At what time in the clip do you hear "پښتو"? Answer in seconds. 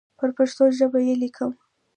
0.37-0.63